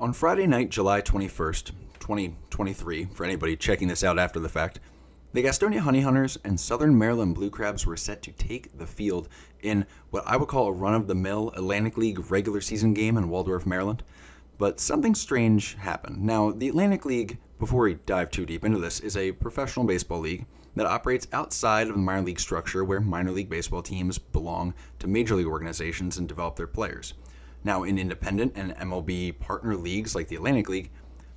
[0.00, 4.80] On Friday night, July 21st, 2023, for anybody checking this out after the fact,
[5.34, 9.28] the Gastonia Honey Hunters and Southern Maryland Blue Crabs were set to take the field
[9.60, 13.18] in what I would call a run of the mill Atlantic League regular season game
[13.18, 14.02] in Waldorf, Maryland.
[14.56, 16.22] But something strange happened.
[16.22, 20.20] Now, the Atlantic League, before we dive too deep into this, is a professional baseball
[20.20, 20.46] league
[20.76, 25.06] that operates outside of the minor league structure where minor league baseball teams belong to
[25.06, 27.12] major league organizations and develop their players.
[27.64, 30.90] Now, in independent and MLB partner leagues like the Atlantic League,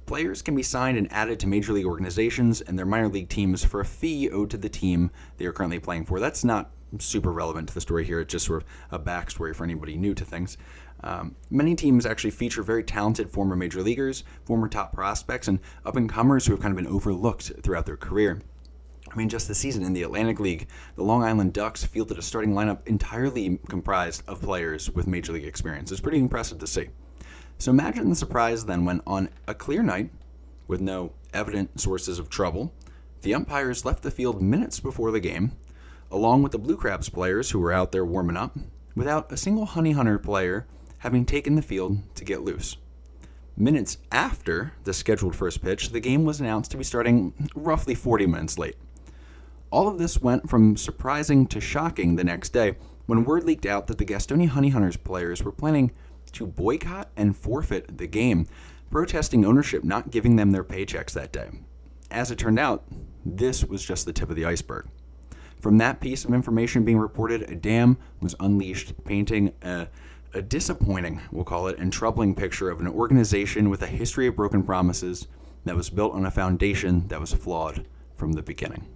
[0.05, 3.63] players can be signed and added to major league organizations and their minor league teams
[3.63, 6.19] for a fee owed to the team they are currently playing for.
[6.19, 8.19] That's not super relevant to the story here.
[8.19, 10.57] It's just sort of a backstory for anybody new to things.
[11.03, 15.97] Um, many teams actually feature very talented former major leaguers, former top prospects, and up
[15.97, 18.41] and comers who have kind of been overlooked throughout their career.
[19.13, 22.21] I mean, just this season in the Atlantic League, the Long Island Ducks fielded a
[22.23, 25.91] starting lineup entirely comprised of players with major league experience.
[25.91, 26.89] It's pretty impressive to see.
[27.59, 30.09] So imagine the surprise then when, on a clear night,
[30.67, 32.73] with no evident sources of trouble,
[33.21, 35.51] the umpires left the field minutes before the game,
[36.09, 38.57] along with the Blue Crabs players who were out there warming up,
[38.95, 40.65] without a single Honey Hunter player
[40.99, 42.77] having taken the field to get loose.
[43.55, 48.25] Minutes after the scheduled first pitch, the game was announced to be starting roughly 40
[48.25, 48.75] minutes late.
[49.73, 52.75] All of this went from surprising to shocking the next day
[53.07, 55.91] when word leaked out that the Gastonia Honey Hunters players were planning
[56.33, 58.45] to boycott and forfeit the game,
[58.91, 61.49] protesting ownership not giving them their paychecks that day.
[62.11, 62.83] As it turned out,
[63.25, 64.85] this was just the tip of the iceberg.
[65.59, 69.87] From that piece of information being reported, a dam was unleashed, painting a,
[70.35, 74.35] a disappointing, we'll call it, and troubling picture of an organization with a history of
[74.35, 75.25] broken promises
[75.65, 78.92] that was built on a foundation that was flawed from the beginning.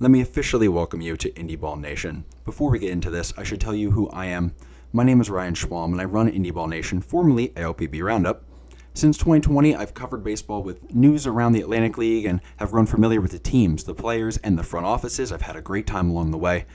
[0.00, 2.24] Let me officially welcome you to Indy Ball Nation.
[2.44, 4.52] Before we get into this, I should tell you who I am.
[4.92, 8.42] My name is Ryan Schwalm, and I run Indy Ball Nation, formerly ALPB Roundup.
[8.92, 13.20] Since 2020, I've covered baseball with news around the Atlantic League and have grown familiar
[13.20, 15.30] with the teams, the players, and the front offices.
[15.30, 16.66] I've had a great time along the way.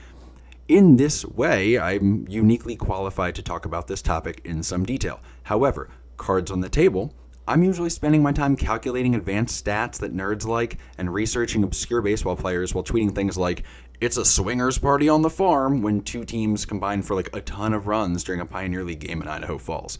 [0.66, 5.20] In this way, I'm uniquely qualified to talk about this topic in some detail.
[5.42, 7.12] However, cards on the table,
[7.48, 12.36] I'm usually spending my time calculating advanced stats that nerds like and researching obscure baseball
[12.36, 13.64] players while tweeting things like,
[14.00, 17.72] it's a swingers party on the farm when two teams combine for like a ton
[17.72, 19.98] of runs during a Pioneer League game in Idaho Falls.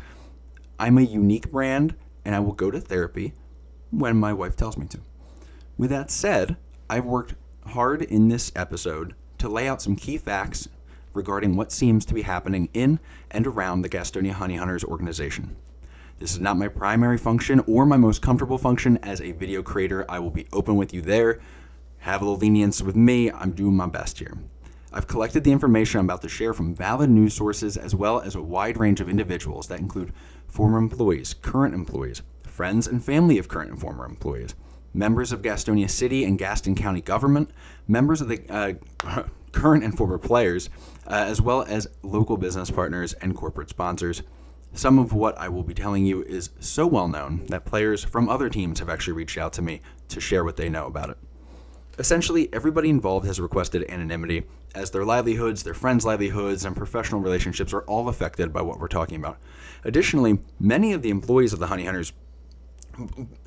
[0.79, 3.35] I'm a unique brand and I will go to therapy
[3.91, 5.01] when my wife tells me to.
[5.77, 6.57] With that said,
[6.89, 7.35] I've worked
[7.67, 10.69] hard in this episode to lay out some key facts
[11.15, 15.57] regarding what seems to be happening in and around the Gastonia Honey Hunters organization.
[16.21, 20.05] This is not my primary function or my most comfortable function as a video creator.
[20.07, 21.41] I will be open with you there.
[22.01, 23.33] Have a little lenience with me.
[23.33, 24.37] I'm doing my best here.
[24.93, 28.35] I've collected the information I'm about to share from valid news sources as well as
[28.35, 30.13] a wide range of individuals that include
[30.47, 34.55] former employees, current employees, friends and family of current and former employees,
[34.93, 37.51] members of Gastonia City and Gaston County government,
[37.89, 40.69] members of the uh, current and former players,
[41.07, 44.23] uh, as well as local business partners and corporate sponsors.
[44.73, 48.29] Some of what I will be telling you is so well known that players from
[48.29, 51.19] other teams have actually reached out to me to share what they know about it.
[51.99, 54.45] Essentially, everybody involved has requested anonymity,
[54.75, 58.89] as their livelihoods, their friends' livelihoods, and professional relationships are all affected by what we're
[58.89, 59.39] talking about.
[59.85, 62.13] Additionally, many of the employees of the Honey Hunters,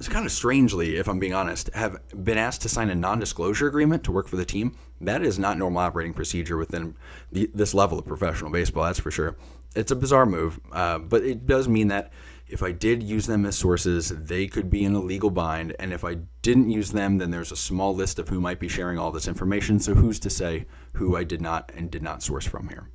[0.09, 3.67] kind of strangely, if I'm being honest, have been asked to sign a non disclosure
[3.67, 4.75] agreement to work for the team.
[4.99, 6.95] That is not normal operating procedure within
[7.31, 9.35] the, this level of professional baseball, that's for sure
[9.75, 12.11] it's a bizarre move, uh, but it does mean that
[12.47, 15.75] if I did use them as sources, they could be in a legal bind.
[15.79, 18.67] And if I didn't use them, then there's a small list of who might be
[18.67, 19.79] sharing all this information.
[19.79, 22.89] So who's to say who I did not and did not source from here?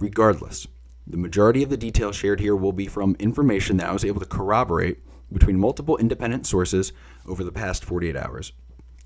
[0.00, 0.66] Regardless,
[1.06, 4.20] the majority of the details shared here will be from information that I was able
[4.20, 4.98] to corroborate
[5.32, 6.92] between multiple independent sources
[7.26, 8.52] over the past 48 hours.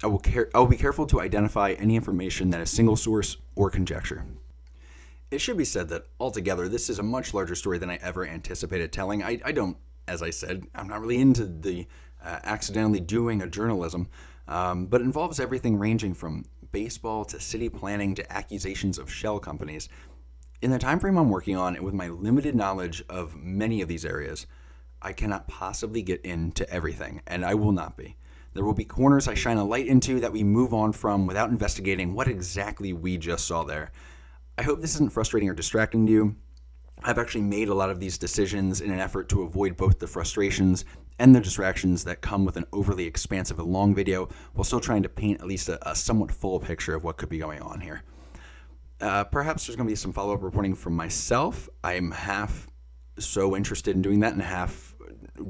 [0.02, 3.36] I will, care- I will be careful to identify any information that is single source
[3.56, 4.24] or conjecture.
[5.32, 8.26] It should be said that altogether, this is a much larger story than I ever
[8.26, 9.22] anticipated telling.
[9.22, 11.86] I, I don't, as I said, I'm not really into the
[12.22, 14.08] uh, accidentally doing a journalism,
[14.46, 19.38] um, but it involves everything ranging from baseball to city planning to accusations of shell
[19.38, 19.88] companies.
[20.60, 23.88] In the time frame I'm working on, and with my limited knowledge of many of
[23.88, 24.46] these areas,
[25.00, 28.16] I cannot possibly get into everything, and I will not be.
[28.52, 31.48] There will be corners I shine a light into that we move on from without
[31.48, 33.92] investigating what exactly we just saw there.
[34.58, 36.36] I hope this isn't frustrating or distracting to you.
[37.04, 40.06] I've actually made a lot of these decisions in an effort to avoid both the
[40.06, 40.84] frustrations
[41.18, 45.02] and the distractions that come with an overly expansive and long video while still trying
[45.02, 47.80] to paint at least a, a somewhat full picture of what could be going on
[47.80, 48.02] here.
[49.00, 51.68] Uh, perhaps there's going to be some follow up reporting from myself.
[51.82, 52.68] I'm half
[53.18, 54.94] so interested in doing that and half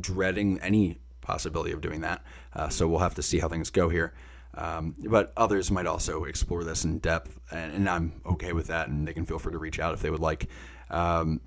[0.00, 2.25] dreading any possibility of doing that.
[2.54, 4.14] Uh, so we'll have to see how things go here.
[4.54, 8.88] Um, but others might also explore this in depth, and, and, I'm okay with that,
[8.88, 10.46] and they can feel free to reach out if they would like.
[10.90, 11.40] Um,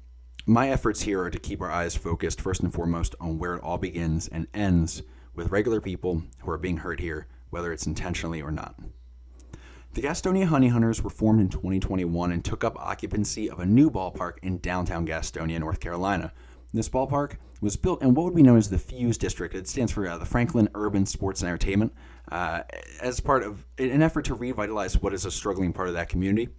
[0.48, 3.63] my efforts here are to keep our eyes focused first and foremost on where it
[3.63, 5.04] all begins and ends
[5.36, 8.75] with regular people who are being hurt here, whether it's intentionally or not.
[9.94, 13.90] The Gastonia Honey Hunters were formed in 2021 and took up occupancy of a new
[13.90, 16.34] ballpark in downtown Gastonia, North Carolina.
[16.74, 19.56] This ballpark was built in what would be known as the Fuse District.
[19.56, 21.94] It stands for uh, the Franklin Urban Sports and Entertainment,
[22.31, 22.62] uh,
[23.01, 26.50] as part of an effort to revitalize what is a struggling part of that community.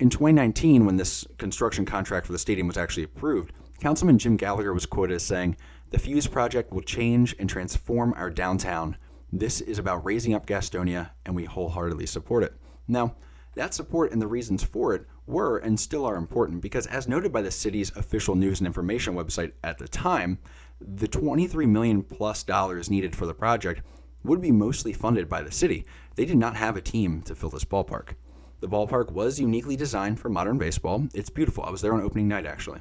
[0.00, 4.72] In 2019, when this construction contract for the stadium was actually approved, Councilman Jim Gallagher
[4.72, 5.56] was quoted as saying,
[5.90, 8.96] The Fuse project will change and transform our downtown.
[9.32, 12.54] This is about raising up Gastonia, and we wholeheartedly support it.
[12.86, 13.16] Now,
[13.54, 17.32] that support and the reasons for it were and still are important because, as noted
[17.32, 20.38] by the city's official news and information website at the time,
[20.80, 23.82] the 23 million plus dollars needed for the project
[24.24, 25.84] would be mostly funded by the city.
[26.16, 28.14] They did not have a team to fill this ballpark.
[28.60, 31.06] The ballpark was uniquely designed for modern baseball.
[31.14, 31.62] It's beautiful.
[31.62, 32.80] I was there on opening night, actually.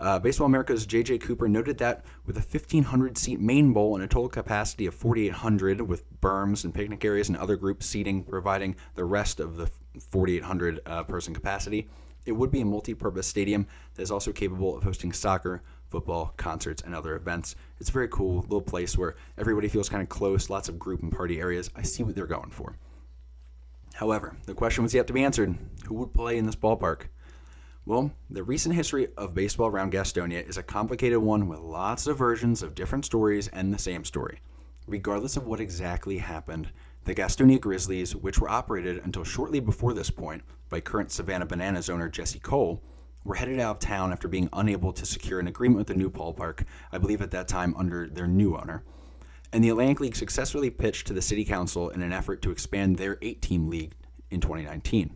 [0.00, 1.18] Uh, baseball America's J.J.
[1.18, 5.82] Cooper noted that with a 1,500 seat main bowl and a total capacity of 4,800
[5.82, 9.66] with berms and picnic areas and other group seating providing the rest of the
[9.98, 11.88] 4,800 uh, person capacity,
[12.24, 16.34] it would be a multi purpose stadium that is also capable of hosting soccer, football,
[16.36, 17.56] concerts, and other events.
[17.80, 21.02] It's a very cool little place where everybody feels kind of close, lots of group
[21.02, 21.70] and party areas.
[21.74, 22.76] I see what they're going for.
[23.94, 25.56] However, the question was yet to be answered
[25.86, 27.08] who would play in this ballpark?
[27.84, 32.18] Well, the recent history of baseball around Gastonia is a complicated one with lots of
[32.18, 34.40] versions of different stories and the same story.
[34.86, 36.68] Regardless of what exactly happened,
[37.04, 41.88] the Gastonia Grizzlies, which were operated until shortly before this point by current Savannah Bananas
[41.88, 42.82] owner Jesse Cole,
[43.28, 46.10] were headed out of town after being unable to secure an agreement with the new
[46.10, 48.82] ballpark, I believe at that time under their new owner
[49.52, 52.96] and the Atlantic League successfully pitched to the City Council in an effort to expand
[52.96, 53.92] their eight team league
[54.30, 55.14] in 2019.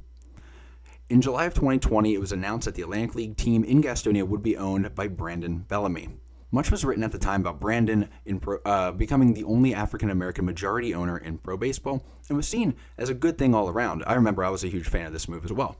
[1.10, 4.42] In July of 2020, it was announced that the Atlantic League team in Gastonia would
[4.42, 6.08] be owned by Brandon Bellamy.
[6.50, 8.08] Much was written at the time about Brandon
[8.40, 12.74] pro, uh, becoming the only African American majority owner in pro baseball and was seen
[12.98, 14.02] as a good thing all around.
[14.06, 15.76] I remember I was a huge fan of this move as well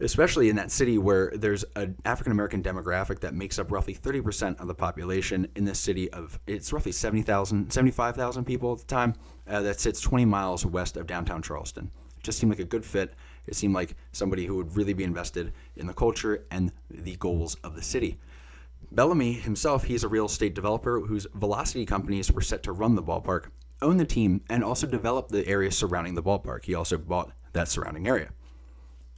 [0.00, 4.58] especially in that city where there's an African American demographic that makes up roughly 30%
[4.60, 9.14] of the population in this city of it's roughly 70,000 75,000 people at the time
[9.48, 11.90] uh, that sits 20 miles west of downtown Charleston.
[12.18, 13.14] It just seemed like a good fit.
[13.46, 17.56] It seemed like somebody who would really be invested in the culture and the goals
[17.56, 18.18] of the city.
[18.92, 23.02] Bellamy himself, he's a real estate developer whose velocity companies were set to run the
[23.02, 23.46] ballpark,
[23.82, 26.64] own the team, and also develop the area surrounding the ballpark.
[26.64, 28.30] He also bought that surrounding area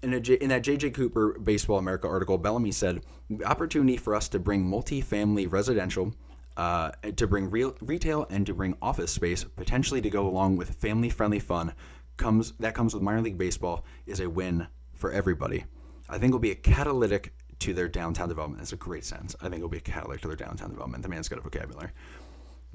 [0.03, 4.39] in, in that JJ Cooper Baseball America article, Bellamy said the opportunity for us to
[4.39, 6.15] bring multi-family residential,
[6.57, 10.75] uh, to bring real retail, and to bring office space, potentially to go along with
[10.75, 11.73] family-friendly fun,
[12.17, 15.65] comes that comes with minor league baseball is a win for everybody.
[16.09, 18.59] I think will be a catalytic to their downtown development.
[18.59, 19.37] That's a great sense.
[19.41, 21.03] I think it'll be a catalytic to their downtown development.
[21.03, 21.91] The man's got a vocabulary.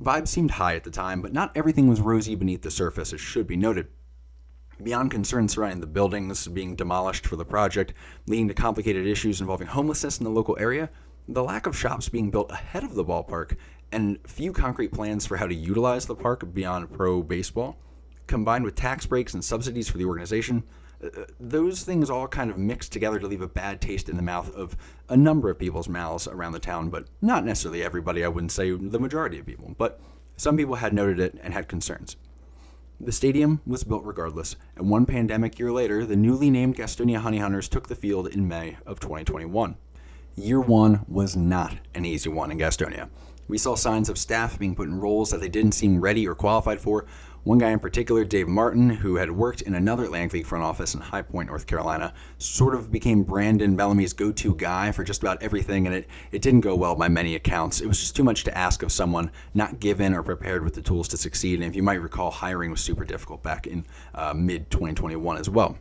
[0.01, 3.19] Vibes seemed high at the time, but not everything was rosy beneath the surface, it
[3.19, 3.88] should be noted.
[4.81, 7.94] Beyond concerns surrounding the buildings being demolished for the project,
[8.28, 10.90] leading to complicated issues involving homelessness in the local area,
[11.28, 13.57] the lack of shops being built ahead of the ballpark,
[13.92, 17.78] and few concrete plans for how to utilize the park beyond pro baseball,
[18.28, 20.63] combined with tax breaks and subsidies for the organization,
[21.04, 21.09] uh,
[21.40, 24.54] those things all kind of mixed together to leave a bad taste in the mouth
[24.56, 24.75] of
[25.09, 28.23] a number of people's mouths around the town, but not necessarily everybody.
[28.23, 29.99] I wouldn't say the majority of people, but
[30.37, 32.16] some people had noted it and had concerns.
[32.99, 37.37] The stadium was built regardless, and one pandemic year later, the newly named Gastonia Honey
[37.37, 39.75] Hunters took the field in May of 2021.
[40.35, 43.09] Year one was not an easy one in Gastonia.
[43.47, 46.33] We saw signs of staff being put in roles that they didn't seem ready or
[46.33, 47.06] qualified for,
[47.44, 50.94] one guy in particular, Dave Martin, who had worked in another Atlantic League front office
[50.94, 55.21] in High Point, North Carolina, sort of became Brandon Bellamy's go to guy for just
[55.21, 57.79] about everything, and it, it didn't go well by many accounts.
[57.79, 60.81] It was just too much to ask of someone not given or prepared with the
[60.81, 61.61] tools to succeed.
[61.61, 65.49] And if you might recall, hiring was super difficult back in uh, mid 2021 as
[65.49, 65.77] well.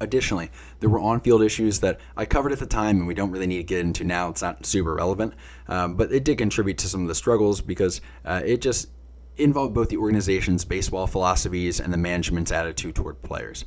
[0.00, 3.32] Additionally, there were on field issues that I covered at the time and we don't
[3.32, 4.28] really need to get into now.
[4.28, 5.34] It's not super relevant,
[5.66, 8.90] um, but it did contribute to some of the struggles because uh, it just
[9.38, 13.64] involved both the organization's baseball philosophies and the management's attitude toward players.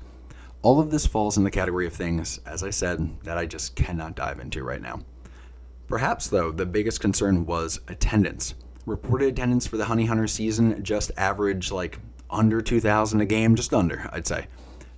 [0.62, 3.76] All of this falls in the category of things, as I said, that I just
[3.76, 5.02] cannot dive into right now.
[5.88, 8.54] Perhaps, though, the biggest concern was attendance.
[8.86, 12.00] Reported attendance for the Honey Hunter season just averaged like
[12.30, 14.48] under 2,000 a game, just under, I'd say.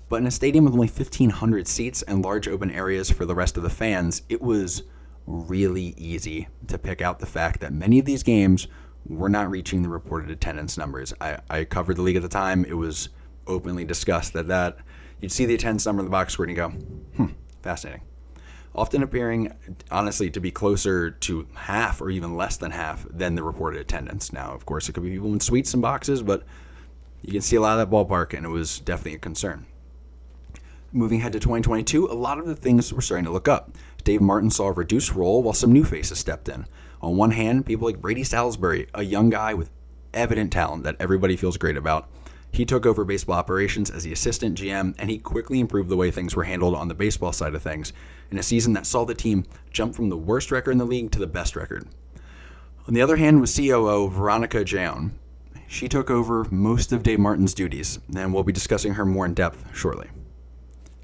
[0.10, 3.58] But in a stadium with only 1,500 seats and large open areas for the rest
[3.58, 4.84] of the fans, it was
[5.26, 8.68] really easy to pick out the fact that many of these games
[9.08, 11.14] were not reaching the reported attendance numbers.
[11.20, 12.66] I, I covered the league at the time.
[12.66, 13.10] It was
[13.48, 14.78] openly discussed that that
[15.20, 18.02] you'd see the attendance number in the box score and you go, hmm, fascinating.
[18.76, 19.54] Often appearing,
[19.92, 24.34] honestly, to be closer to half or even less than half than the reported attendance.
[24.34, 26.44] Now, of course, it could be people in suites and boxes, but
[27.22, 29.68] you can see a lot of that ballpark, and it was definitely a concern.
[30.92, 33.72] Moving ahead to 2022, a lot of the things were starting to look up.
[34.04, 36.66] Dave Martin saw a reduced role while some new faces stepped in.
[37.04, 39.70] On one hand, people like Brady Salisbury, a young guy with
[40.14, 42.10] evident talent that everybody feels great about.
[42.54, 46.12] He took over baseball operations as the assistant GM, and he quickly improved the way
[46.12, 47.92] things were handled on the baseball side of things
[48.32, 51.12] in a season that saw the team jump from the worst record in the league
[51.12, 51.86] to the best record.
[52.88, 55.12] On the other hand was COO Veronica Jaon.
[55.68, 59.34] She took over most of Dave Martin's duties, and we'll be discussing her more in
[59.34, 60.08] depth shortly.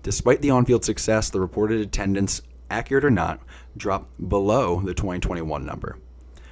[0.01, 2.41] Despite the on field success, the reported attendance
[2.71, 3.41] accurate or not,
[3.77, 5.97] dropped below the 2021 number.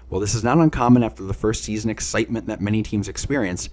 [0.09, 3.69] While this is not uncommon after the first season excitement that many teams experience,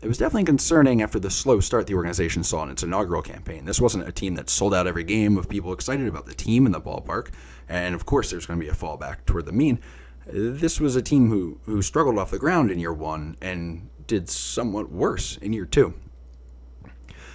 [0.00, 3.64] it was definitely concerning after the slow start the organization saw in its inaugural campaign.
[3.64, 6.66] This wasn't a team that sold out every game of people excited about the team
[6.66, 7.30] and the ballpark,
[7.68, 9.80] and of course there's going to be a fallback toward the mean.
[10.26, 14.28] This was a team who, who struggled off the ground in year one and did
[14.28, 15.94] somewhat worse in year two.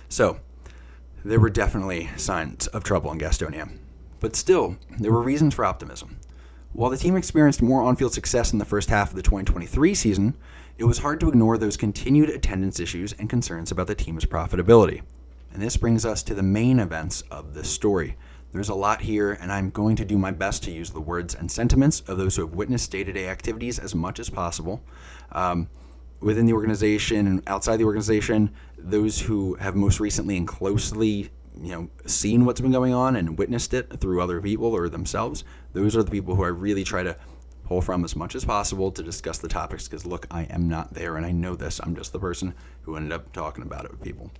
[0.07, 0.39] So,
[1.25, 3.77] there were definitely signs of trouble in Gastonia.
[4.23, 6.17] But still, there were reasons for optimism.
[6.71, 9.93] While the team experienced more on field success in the first half of the 2023
[9.93, 10.37] season,
[10.77, 15.01] it was hard to ignore those continued attendance issues and concerns about the team's profitability.
[15.51, 18.15] And this brings us to the main events of this story.
[18.53, 21.35] There's a lot here, and I'm going to do my best to use the words
[21.35, 24.81] and sentiments of those who have witnessed day to day activities as much as possible.
[25.33, 25.67] Um,
[26.21, 31.29] within the organization and outside the organization, those who have most recently and closely
[31.61, 35.43] you know seen what's been going on and witnessed it through other people or themselves
[35.73, 37.15] those are the people who i really try to
[37.63, 40.93] pull from as much as possible to discuss the topics because look i am not
[40.93, 41.79] there and i know this.
[41.79, 44.31] I'm just the person who ended up talking about it with people.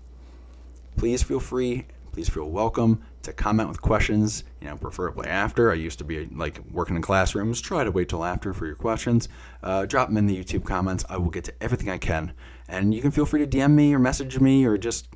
[0.98, 5.72] Please feel free please feel welcome to comment with questions you know preferably after.
[5.72, 7.60] I used to be like working in classrooms.
[7.60, 9.30] Try to wait till after for your questions.
[9.64, 11.04] Uh, drop them in the youtube comments.
[11.10, 12.34] I will get to everything i can.
[12.68, 15.08] And you can feel free to dm me or message me or just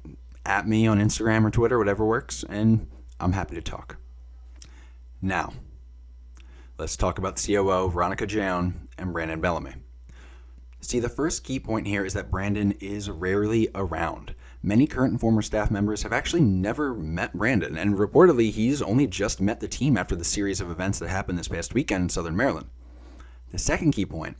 [0.47, 2.87] at me on Instagram or Twitter, whatever works, and
[3.19, 3.97] I'm happy to talk.
[5.21, 5.53] Now,
[6.77, 9.73] let's talk about COO Veronica Jaon and Brandon Bellamy.
[10.79, 14.35] See, the first key point here is that Brandon is rarely around.
[14.63, 19.05] Many current and former staff members have actually never met Brandon, and reportedly, he's only
[19.05, 22.09] just met the team after the series of events that happened this past weekend in
[22.09, 22.67] Southern Maryland.
[23.51, 24.37] The second key point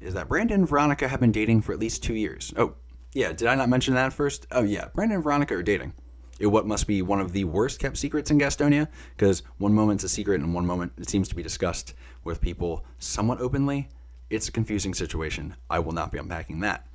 [0.00, 2.52] is that Brandon and Veronica have been dating for at least two years.
[2.56, 2.74] Oh,
[3.12, 4.46] yeah, did I not mention that first?
[4.50, 5.94] Oh, yeah, Brandon and Veronica are dating.
[6.38, 10.04] It, what must be one of the worst kept secrets in Gastonia, because one moment's
[10.04, 11.94] a secret and one moment it seems to be discussed
[12.24, 13.88] with people somewhat openly.
[14.28, 15.54] It's a confusing situation.
[15.70, 16.86] I will not be unpacking that.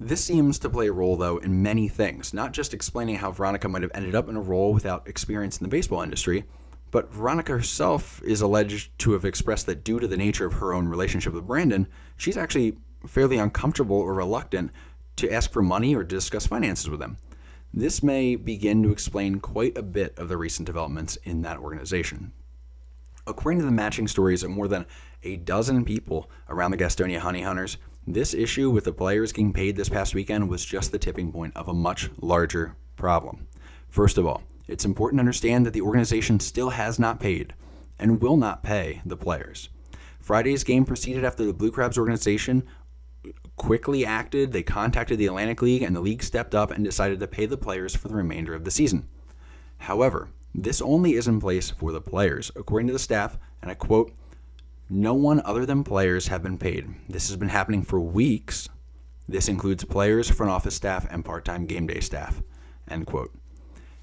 [0.00, 3.68] This seems to play a role, though, in many things, not just explaining how Veronica
[3.68, 6.44] might have ended up in a role without experience in the baseball industry,
[6.92, 10.72] but Veronica herself is alleged to have expressed that due to the nature of her
[10.72, 14.70] own relationship with Brandon, she's actually fairly uncomfortable or reluctant
[15.18, 17.18] to ask for money or to discuss finances with them.
[17.72, 22.32] This may begin to explain quite a bit of the recent developments in that organization.
[23.26, 24.86] According to the matching stories of more than
[25.22, 29.76] a dozen people around the Gastonia Honey Hunters, this issue with the players getting paid
[29.76, 33.46] this past weekend was just the tipping point of a much larger problem.
[33.90, 37.54] First of all, it's important to understand that the organization still has not paid
[37.98, 39.68] and will not pay the players.
[40.20, 42.66] Friday's game proceeded after the Blue Crabs organization
[43.56, 44.52] quickly acted.
[44.52, 47.56] They contacted the Atlantic League, and the league stepped up and decided to pay the
[47.56, 49.08] players for the remainder of the season.
[49.78, 52.50] However, this only is in place for the players.
[52.56, 54.12] According to the staff, and I quote,
[54.90, 56.88] no one other than players have been paid.
[57.08, 58.68] This has been happening for weeks.
[59.28, 62.40] This includes players, front office staff, and part time game day staff.
[62.90, 63.34] End quote.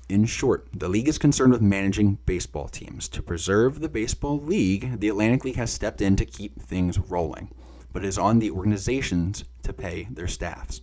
[0.08, 3.10] In short, the league is concerned with managing baseball teams.
[3.10, 7.50] To preserve the baseball league, the Atlantic League has stepped in to keep things rolling
[7.96, 10.82] but it is on the organizations to pay their staffs.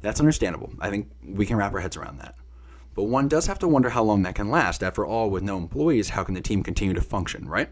[0.00, 0.72] That's understandable.
[0.80, 2.36] I think we can wrap our heads around that.
[2.94, 4.82] But one does have to wonder how long that can last.
[4.82, 7.68] After all, with no employees, how can the team continue to function, right?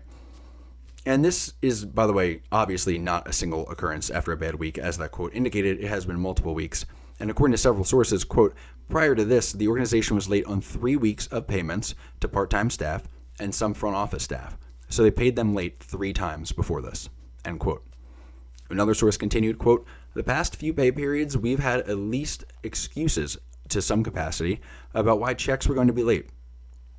[1.07, 4.77] And this is, by the way, obviously not a single occurrence after a bad week.
[4.77, 6.85] As that quote indicated, it has been multiple weeks.
[7.19, 8.55] And according to several sources, quote,
[8.91, 12.69] prior to this, the organization was late on three weeks of payments to part time
[12.69, 13.05] staff
[13.41, 14.59] and some front office staff.
[14.91, 17.09] So they paid them late three times before this,
[17.47, 17.87] end quote.
[18.73, 23.37] Another source continued, quote, The past few pay periods, we've had at least excuses
[23.69, 24.63] to some capacity
[24.95, 26.31] about why checks were going to be late.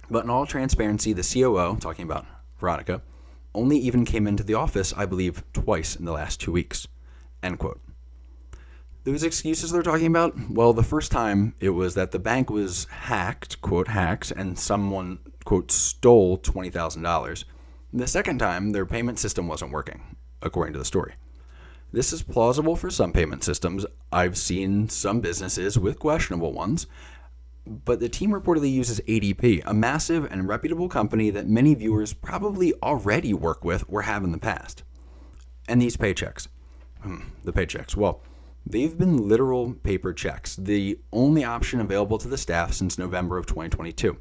[0.07, 2.27] But in all transparency, the COO, talking about
[2.59, 3.01] Veronica,
[3.55, 6.87] only even came into the office, I believe, twice in the last two weeks.
[7.41, 7.81] End quote.
[9.03, 12.85] Those excuses they're talking about, well, the first time it was that the bank was
[12.85, 17.45] hacked, quote, hacked, and someone, quote, stole $20,000.
[17.91, 21.15] The second time, their payment system wasn't working, according to the story.
[21.93, 23.85] This is plausible for some payment systems.
[24.11, 26.87] I've seen some businesses with questionable ones,
[27.67, 32.73] but the team reportedly uses ADP, a massive and reputable company that many viewers probably
[32.81, 34.81] already work with or have in the past.
[35.69, 36.47] And these paychecks.
[37.03, 37.95] Hmm, the paychecks.
[37.95, 38.23] Well,
[38.65, 43.45] they've been literal paper checks, the only option available to the staff since November of
[43.45, 44.17] 2022.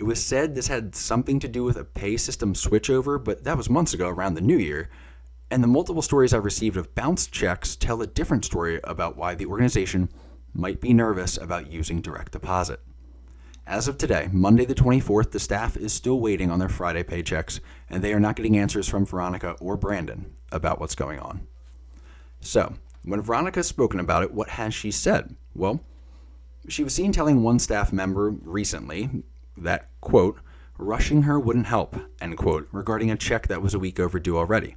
[0.00, 3.56] It was said this had something to do with a pay system switchover, but that
[3.56, 4.90] was months ago around the new year,
[5.50, 9.34] and the multiple stories I've received of bounced checks tell a different story about why
[9.34, 10.10] the organization
[10.52, 12.80] might be nervous about using direct deposit.
[13.66, 17.60] As of today, Monday the 24th, the staff is still waiting on their Friday paychecks,
[17.90, 21.46] and they are not getting answers from Veronica or Brandon about what's going on.
[22.40, 25.34] So, when Veronica has spoken about it, what has she said?
[25.54, 25.80] Well,
[26.68, 29.22] she was seen telling one staff member recently
[29.56, 30.38] that, quote,
[30.78, 34.76] rushing her wouldn't help, end quote, regarding a check that was a week overdue already.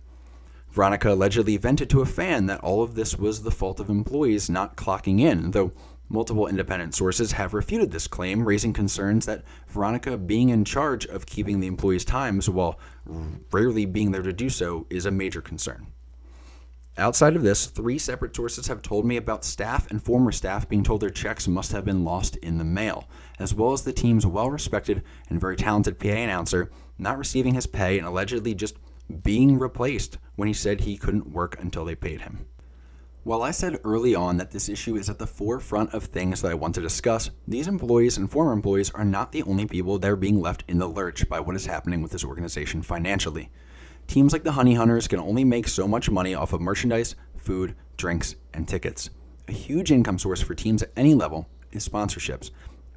[0.72, 4.50] Veronica allegedly vented to a fan that all of this was the fault of employees
[4.50, 5.74] not clocking in, though
[6.08, 11.26] multiple independent sources have refuted this claim, raising concerns that Veronica being in charge of
[11.26, 12.80] keeping the employees' times while
[13.52, 15.88] rarely being there to do so is a major concern.
[16.98, 20.84] Outside of this, three separate sources have told me about staff and former staff being
[20.84, 23.08] told their checks must have been lost in the mail,
[23.40, 27.66] as well as the team's well respected and very talented PA announcer not receiving his
[27.66, 28.78] pay and allegedly just
[29.12, 32.46] being replaced when he said he couldn't work until they paid him.
[33.24, 36.52] While I said early on that this issue is at the forefront of things that
[36.52, 40.10] I want to discuss, these employees and former employees are not the only people that
[40.10, 43.52] are being left in the lurch by what is happening with this organization financially.
[44.08, 47.76] Teams like the Honey Hunters can only make so much money off of merchandise, food,
[47.96, 49.12] drinks, and tickets.
[49.48, 52.50] A huge income source for teams at any level is sponsorships.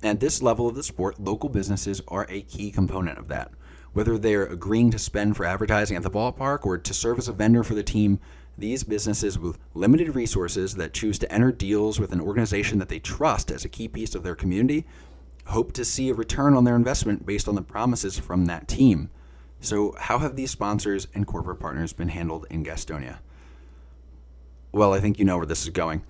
[0.03, 3.53] And at this level of the sport, local businesses are a key component of that.
[3.95, 7.33] Whether they're agreeing to spend for advertising at the ballpark or to serve as a
[7.33, 8.21] vendor for the team,
[8.59, 12.99] these businesses with limited resources that choose to enter deals with an organization that they
[12.99, 14.85] trust as a key piece of their community
[15.47, 19.11] hope to see a return on their investment based on the promises from that team.
[19.61, 23.19] So, how have these sponsors and corporate partners been handled in Gastonia?
[24.73, 26.03] Well, I think you know where this is going.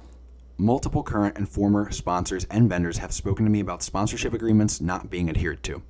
[0.57, 5.11] Multiple current and former sponsors and vendors have spoken to me about sponsorship agreements not
[5.11, 5.83] being adhered to.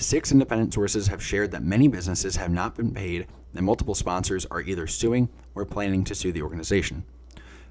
[0.00, 4.46] Six independent sources have shared that many businesses have not been paid, and multiple sponsors
[4.46, 7.02] are either suing or planning to sue the organization.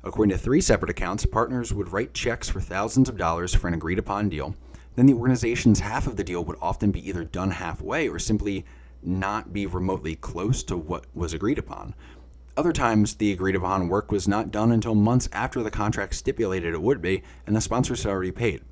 [0.04, 3.74] According to three separate accounts, partners would write checks for thousands of dollars for an
[3.74, 4.56] agreed upon deal.
[4.98, 8.66] Then the organization's half of the deal would often be either done halfway or simply
[9.02, 11.96] not be remotely close to what was agreed upon.
[12.58, 16.74] Other times, the agreed upon work was not done until months after the contract stipulated
[16.74, 18.64] it would be, and the sponsors had already paid.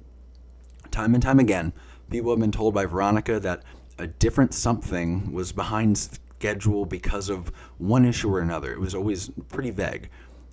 [0.91, 1.72] Time and time again,
[2.10, 3.63] people have been told by Veronica that
[3.98, 8.74] a different something was behind schedule because of one issue or another.
[8.74, 10.10] It was always pretty vague.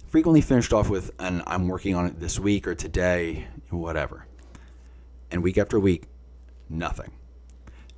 [0.09, 4.27] Frequently finished off with an I'm working on it this week or today, whatever.
[5.31, 6.05] And week after week,
[6.69, 7.13] nothing.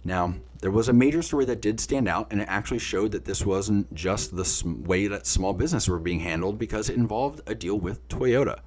[0.04, 3.24] Now, there was a major story that did stand out, and it actually showed that
[3.24, 7.54] this wasn't just the way that small businesses were being handled because it involved a
[7.54, 8.60] deal with Toyota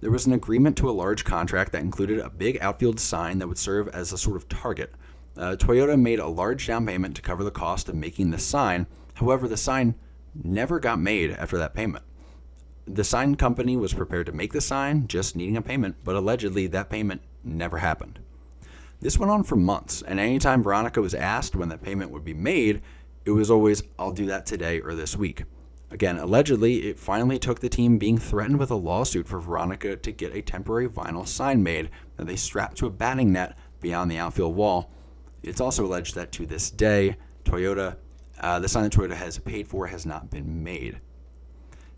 [0.00, 3.48] there was an agreement to a large contract that included a big outfield sign that
[3.48, 4.92] would serve as a sort of target.
[5.36, 8.86] Uh, Toyota made a large down payment to cover the cost of making the sign.
[9.14, 9.94] However, the sign
[10.42, 12.04] never got made after that payment.
[12.86, 16.66] The sign company was prepared to make the sign, just needing a payment, but allegedly
[16.68, 18.20] that payment never happened.
[19.00, 22.34] This went on for months, and anytime Veronica was asked when that payment would be
[22.34, 22.82] made,
[23.24, 25.44] it was always, I'll do that today or this week.
[25.90, 30.12] Again, allegedly, it finally took the team being threatened with a lawsuit for Veronica to
[30.12, 34.18] get a temporary vinyl sign made that they strapped to a batting net beyond the
[34.18, 34.92] outfield wall.
[35.42, 37.96] It's also alleged that to this day, Toyota,
[38.40, 41.00] uh, the sign that Toyota has paid for has not been made.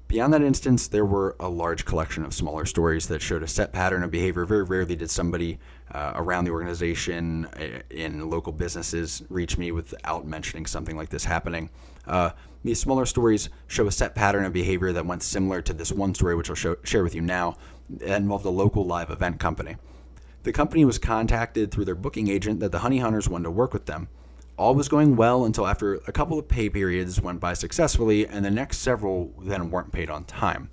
[0.07, 3.72] Beyond that instance, there were a large collection of smaller stories that showed a set
[3.72, 4.44] pattern of behavior.
[4.44, 5.61] Very rarely did somebody
[5.92, 11.24] uh, around the organization uh, in local businesses reach me without mentioning something like this
[11.24, 11.70] happening.
[12.09, 12.31] Uh,
[12.62, 16.14] these smaller stories show a set pattern of behavior that went similar to this one
[16.14, 17.57] story, which I'll show, share with you now,
[17.88, 19.77] that involved a local live event company.
[20.42, 23.73] The company was contacted through their booking agent that the Honey Hunters wanted to work
[23.73, 24.09] with them.
[24.57, 28.44] All was going well until after a couple of pay periods went by successfully, and
[28.44, 30.70] the next several then weren't paid on time.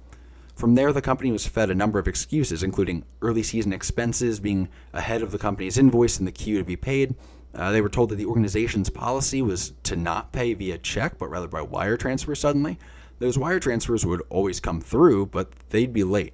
[0.56, 4.70] From there, the company was fed a number of excuses, including early season expenses being
[4.92, 7.16] ahead of the company's invoice in the queue to be paid.
[7.58, 11.30] Uh, they were told that the organization's policy was to not pay via check, but
[11.30, 12.78] rather by wire transfer suddenly.
[13.18, 16.34] Those wire transfers would always come through, but they'd be late.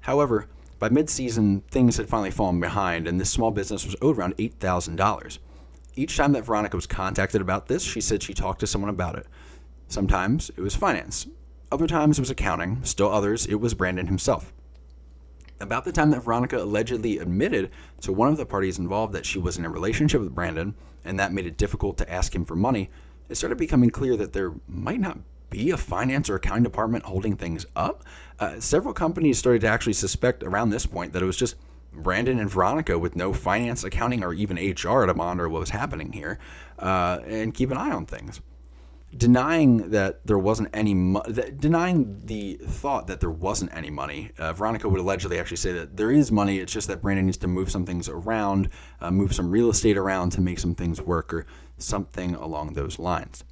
[0.00, 4.16] However, by mid season, things had finally fallen behind, and this small business was owed
[4.18, 5.38] around $8,000.
[5.94, 9.16] Each time that Veronica was contacted about this, she said she talked to someone about
[9.16, 9.26] it.
[9.88, 11.26] Sometimes it was finance,
[11.70, 14.52] other times it was accounting, still others it was Brandon himself.
[15.58, 17.70] About the time that Veronica allegedly admitted
[18.02, 21.18] to one of the parties involved that she was in a relationship with Brandon, and
[21.18, 22.90] that made it difficult to ask him for money,
[23.28, 27.36] it started becoming clear that there might not be a finance or accounting department holding
[27.36, 28.04] things up.
[28.38, 31.56] Uh, several companies started to actually suspect around this point that it was just
[31.92, 36.12] Brandon and Veronica with no finance, accounting, or even HR to monitor what was happening
[36.12, 36.38] here
[36.78, 38.40] uh, and keep an eye on things
[39.16, 41.22] denying that there wasn't any mo-
[41.58, 44.30] denying the thought that there wasn't any money.
[44.38, 46.58] Uh, Veronica would allegedly actually say that there is money.
[46.58, 48.68] It's just that Brandon needs to move some things around,
[49.00, 51.46] uh, move some real estate around to make some things work, or
[51.78, 53.44] something along those lines.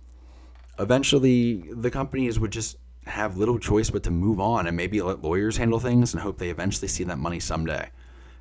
[0.79, 5.23] Eventually, the companies would just have little choice but to move on and maybe let
[5.23, 7.91] lawyers handle things and hope they eventually see that money someday.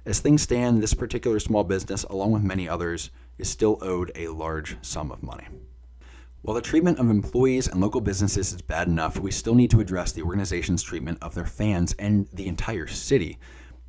[0.05, 4.27] As things stand, this particular small business, along with many others, is still owed a
[4.29, 5.47] large sum of money.
[6.43, 9.79] While the treatment of employees and local businesses is bad enough, we still need to
[9.79, 13.38] address the organization's treatment of their fans and the entire city.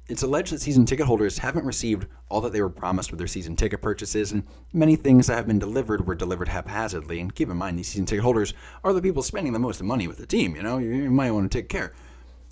[0.07, 3.27] It's alleged that season ticket holders haven't received all that they were promised with their
[3.27, 7.19] season ticket purchases, and many things that have been delivered were delivered haphazardly.
[7.19, 10.07] And keep in mind, these season ticket holders are the people spending the most money
[10.07, 10.55] with the team.
[10.55, 11.93] You know, you might want to take care.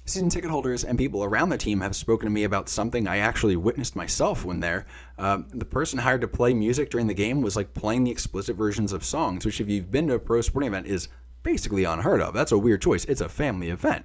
[0.04, 3.18] Season ticket holders and people around the team have spoken to me about something I
[3.18, 4.84] actually witnessed myself when there.
[5.16, 8.56] Uh, the person hired to play music during the game was like playing the explicit
[8.56, 11.08] versions of songs, which, if you've been to a pro sporting event, is
[11.44, 12.34] basically unheard of.
[12.34, 13.04] That's a weird choice.
[13.04, 14.04] It's a family event.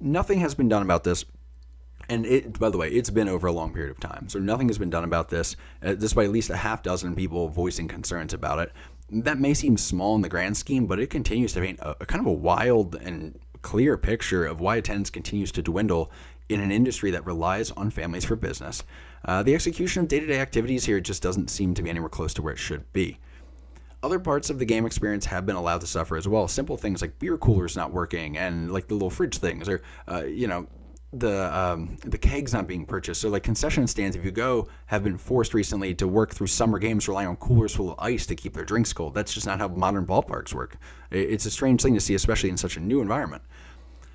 [0.00, 1.24] Nothing has been done about this.
[2.08, 4.28] And it, by the way, it's been over a long period of time.
[4.28, 7.48] So nothing has been done about this, uh, despite at least a half dozen people
[7.48, 8.72] voicing concerns about it.
[9.10, 12.06] That may seem small in the grand scheme, but it continues to paint a, a
[12.06, 16.10] kind of a wild and clear picture of why attendance continues to dwindle
[16.48, 18.82] in an industry that relies on families for business.
[19.24, 22.08] Uh, the execution of day to day activities here just doesn't seem to be anywhere
[22.08, 23.18] close to where it should be.
[24.02, 26.46] Other parts of the game experience have been allowed to suffer as well.
[26.46, 30.24] Simple things like beer coolers not working and like the little fridge things, or uh,
[30.24, 30.68] you know,
[31.12, 33.22] the um, the kegs not being purchased.
[33.22, 36.78] So like concession stands, if you go, have been forced recently to work through summer
[36.78, 39.14] games relying on coolers full of ice to keep their drinks cold.
[39.14, 40.76] That's just not how modern ballparks work.
[41.10, 43.42] It's a strange thing to see, especially in such a new environment.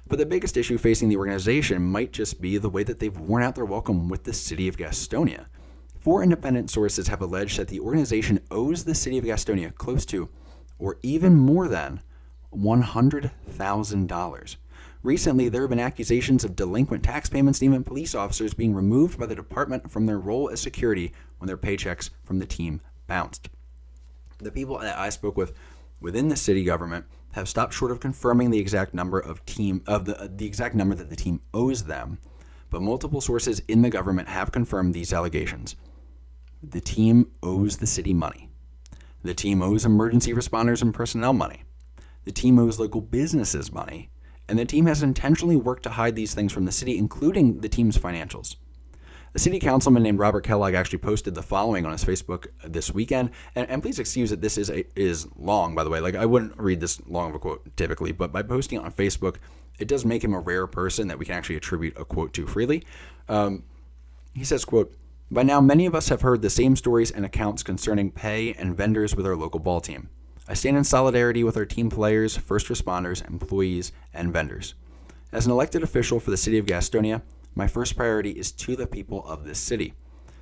[0.08, 3.42] But the biggest issue facing the organization might just be the way that they've worn
[3.42, 5.46] out their welcome with the city of Gastonia.
[6.02, 10.30] Four independent sources have alleged that the organization owes the city of Gastonia close to,
[10.78, 12.02] or even more than,
[12.54, 14.56] $100,000.
[15.04, 19.20] Recently, there have been accusations of delinquent tax payments and even police officers being removed
[19.20, 23.50] by the department from their role as security when their paychecks from the team bounced.
[24.40, 25.52] The people that I spoke with
[26.00, 30.06] within the city government have stopped short of confirming the exact number of team of
[30.06, 32.18] the the exact number that the team owes them,
[32.70, 35.76] but multiple sources in the government have confirmed these allegations.
[36.62, 38.50] The team owes the city money.
[39.22, 41.64] The team owes emergency responders and personnel money.
[42.24, 44.10] The team owes local businesses money
[44.48, 47.70] and the team has intentionally worked to hide these things from the city, including the
[47.70, 48.56] team's financials.
[49.36, 53.32] A city councilman named Robert Kellogg actually posted the following on his Facebook this weekend,
[53.56, 56.00] and, and please excuse that this is a, is long, by the way.
[56.00, 59.38] Like I wouldn't read this long of a quote typically, but by posting on Facebook,
[59.80, 62.46] it does make him a rare person that we can actually attribute a quote to
[62.46, 62.84] freely.
[63.28, 63.64] Um,
[64.36, 64.96] he says, "quote
[65.32, 68.78] By now, many of us have heard the same stories and accounts concerning pay and
[68.78, 70.10] vendors with our local ball team.
[70.48, 74.74] I stand in solidarity with our team players, first responders, employees, and vendors.
[75.32, 77.22] As an elected official for the city of Gastonia,
[77.56, 79.94] my first priority is to the people of this city.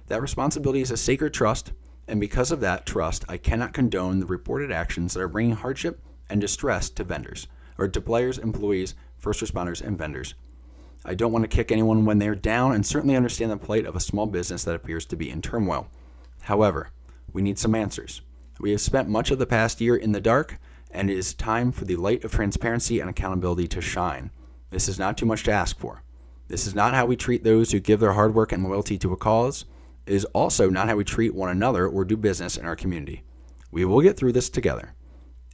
[0.07, 1.71] That responsibility is a sacred trust,
[2.07, 6.01] and because of that trust, I cannot condone the reported actions that are bringing hardship
[6.29, 10.33] and distress to vendors, or to players, employees, first responders, and vendors.
[11.05, 13.95] I don't want to kick anyone when they're down and certainly understand the plight of
[13.95, 15.87] a small business that appears to be in turmoil.
[16.41, 16.89] However,
[17.33, 18.21] we need some answers.
[18.61, 20.59] We have spent much of the past year in the dark,
[20.91, 24.29] and it is time for the light of transparency and accountability to shine.
[24.69, 26.03] This is not too much to ask for.
[26.47, 29.13] This is not how we treat those who give their hard work and loyalty to
[29.13, 29.65] a cause.
[30.05, 33.23] It is also not how we treat one another or do business in our community.
[33.71, 34.93] We will get through this together.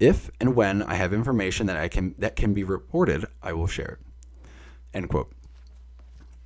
[0.01, 3.67] If and when I have information that I can that can be reported, I will
[3.67, 4.47] share it.
[4.93, 5.31] End quote.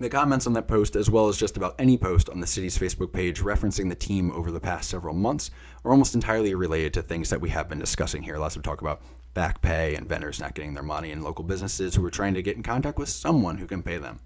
[0.02, 2.76] The comments on that post, as well as just about any post on the city's
[2.76, 5.52] Facebook page referencing the team over the past several months,
[5.86, 8.40] are almost entirely related to things that we have been discussing here.
[8.40, 9.04] Lots of talk about
[9.36, 12.42] back pay and vendors not getting their money, and local businesses who are trying to
[12.42, 14.20] get in contact with someone who can pay them.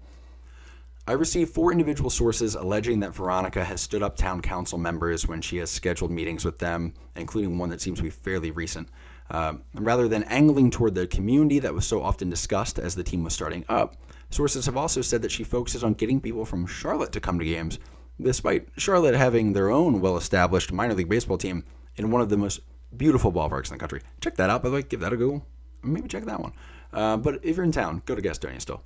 [1.06, 5.42] I received four individual sources alleging that Veronica has stood up town council members when
[5.42, 8.88] she has scheduled meetings with them, including one that seems to be fairly recent.
[9.30, 13.22] Uh, rather than angling toward the community that was so often discussed as the team
[13.22, 13.96] was starting up,
[14.30, 17.44] Sources have also said that she focuses on getting people from Charlotte to come to
[17.44, 17.78] games,
[18.20, 21.64] despite Charlotte having their own well established minor league baseball team
[21.96, 22.60] in one of the most
[22.96, 24.00] beautiful ballparks in the country.
[24.20, 24.82] Check that out, by the way.
[24.82, 25.46] Give that a Google.
[25.82, 26.52] Maybe check that one.
[26.92, 28.82] Uh, but if you're in town, go to Gastonia still.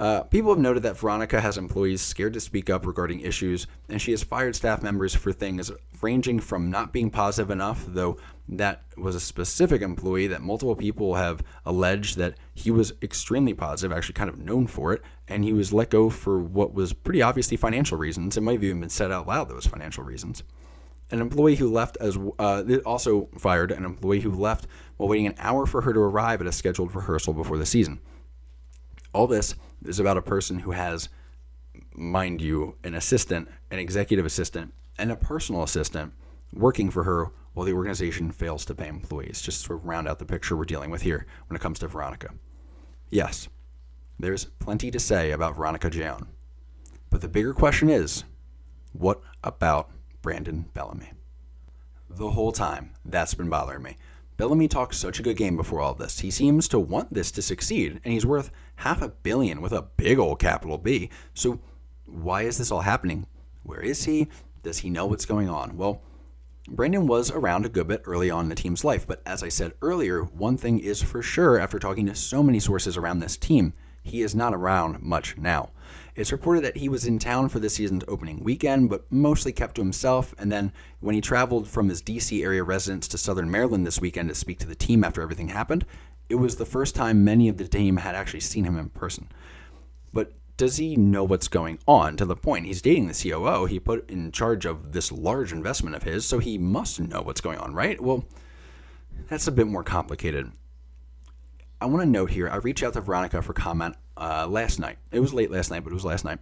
[0.00, 4.00] Uh, people have noted that Veronica has employees scared to speak up regarding issues, and
[4.00, 8.16] she has fired staff members for things ranging from not being positive enough, though
[8.48, 13.94] that was a specific employee that multiple people have alleged that he was extremely positive,
[13.94, 17.20] actually kind of known for it, and he was let go for what was pretty
[17.20, 18.38] obviously financial reasons.
[18.38, 20.42] It might have even been said out loud that was financial reasons.
[21.10, 25.34] An employee who left as uh, also fired an employee who left while waiting an
[25.38, 28.00] hour for her to arrive at a scheduled rehearsal before the season.
[29.12, 31.08] All this is about a person who has,
[31.94, 36.12] mind you, an assistant, an executive assistant, and a personal assistant
[36.52, 39.40] working for her while the organization fails to pay employees.
[39.40, 42.30] Just to round out the picture we're dealing with here when it comes to Veronica.
[43.10, 43.48] Yes,
[44.18, 46.26] there's plenty to say about Veronica Gion.
[47.08, 48.24] But the bigger question is
[48.92, 49.90] what about
[50.22, 51.12] Brandon Bellamy?
[52.08, 53.96] The whole time, that's been bothering me.
[54.40, 56.20] Bellamy talks such a good game before all this.
[56.20, 59.82] He seems to want this to succeed, and he's worth half a billion with a
[59.98, 61.10] big old capital B.
[61.34, 61.60] So,
[62.06, 63.26] why is this all happening?
[63.64, 64.28] Where is he?
[64.62, 65.76] Does he know what's going on?
[65.76, 66.00] Well,
[66.70, 69.50] Brandon was around a good bit early on in the team's life, but as I
[69.50, 73.36] said earlier, one thing is for sure after talking to so many sources around this
[73.36, 75.68] team he is not around much now.
[76.20, 79.76] It's reported that he was in town for the season's opening weekend, but mostly kept
[79.76, 80.34] to himself.
[80.36, 84.28] And then when he traveled from his DC area residence to Southern Maryland this weekend
[84.28, 85.86] to speak to the team after everything happened,
[86.28, 89.30] it was the first time many of the team had actually seen him in person.
[90.12, 93.80] But does he know what's going on to the point he's dating the COO he
[93.80, 97.56] put in charge of this large investment of his, so he must know what's going
[97.56, 97.98] on, right?
[97.98, 98.26] Well,
[99.30, 100.52] that's a bit more complicated.
[101.80, 104.98] I want to note here, I reached out to Veronica for comment uh, last night.
[105.10, 106.38] It was late last night, but it was last night.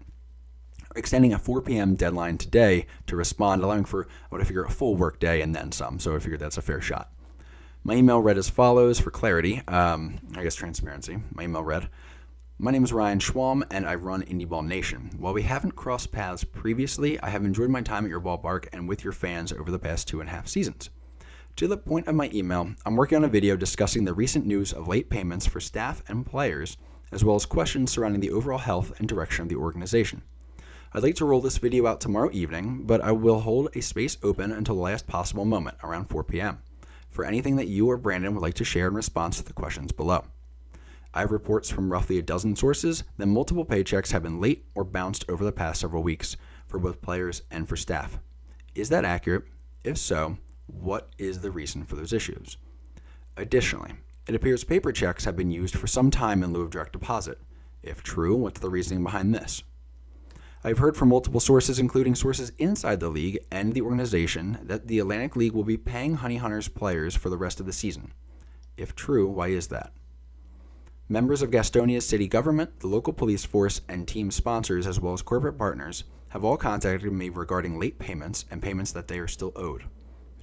[0.97, 1.95] Extending a 4 p.m.
[1.95, 5.71] deadline today to respond, allowing for what I figure a full work day and then
[5.71, 5.99] some.
[5.99, 7.13] So I figured that's a fair shot.
[7.85, 11.19] My email read as follows for clarity, um, I guess transparency.
[11.33, 11.89] My email read
[12.59, 15.11] My name is Ryan Schwalm, and I run Indy Ball Nation.
[15.17, 18.89] While we haven't crossed paths previously, I have enjoyed my time at your ballpark and
[18.89, 20.91] with your fans over the past two and a half seasons.
[21.57, 24.73] To the point of my email, I'm working on a video discussing the recent news
[24.73, 26.77] of late payments for staff and players,
[27.13, 30.23] as well as questions surrounding the overall health and direction of the organization.
[30.93, 34.17] I'd like to roll this video out tomorrow evening, but I will hold a space
[34.23, 36.63] open until the last possible moment, around 4 p.m.,
[37.11, 39.93] for anything that you or Brandon would like to share in response to the questions
[39.93, 40.25] below.
[41.13, 44.85] I have reports from roughly a dozen sources that multiple paychecks have been late or
[44.85, 48.19] bounced over the past several weeks for both players and for staff.
[48.75, 49.45] Is that accurate?
[49.85, 52.57] If so, what is the reason for those issues?
[53.37, 53.93] Additionally,
[54.29, 57.41] it appears paper checks have been used for some time in lieu of direct deposit.
[57.83, 59.63] If true, what's the reasoning behind this?
[60.63, 64.99] I've heard from multiple sources, including sources inside the league and the organization, that the
[64.99, 68.13] Atlantic League will be paying Honey Hunters players for the rest of the season.
[68.77, 69.93] If true, why is that?
[71.09, 75.23] Members of Gastonia's city government, the local police force, and team sponsors, as well as
[75.23, 79.53] corporate partners, have all contacted me regarding late payments and payments that they are still
[79.57, 79.85] owed.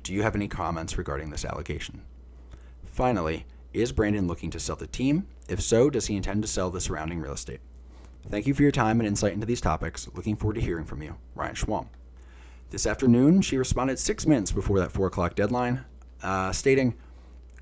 [0.01, 2.01] Do you have any comments regarding this allegation?
[2.83, 3.45] Finally,
[3.75, 5.27] is Brandon looking to sell the team?
[5.49, 7.59] If so, does he intend to sell the surrounding real estate?
[8.29, 10.07] Thank you for your time and insight into these topics.
[10.15, 11.87] Looking forward to hearing from you, Ryan Schwalm.
[12.71, 15.85] This afternoon, she responded six minutes before that 4 o'clock deadline,
[16.23, 16.95] uh, stating,